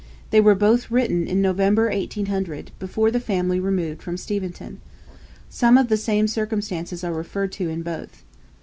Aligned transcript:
They 0.31 0.41
were 0.41 0.55
both 0.55 0.89
written 0.89 1.27
in 1.27 1.43
November 1.43 1.91
1800; 1.91 2.71
before 2.79 3.11
the 3.11 3.19
family 3.19 3.59
removed 3.59 4.01
from 4.01 4.17
Steventon. 4.17 4.79
Some 5.47 5.77
of 5.77 5.89
the 5.89 5.95
same 5.95 6.27
circumstances 6.27 7.03
are 7.03 7.13
referred 7.13 7.51
to 7.51 7.69
in 7.69 7.83
both. 7.83 8.23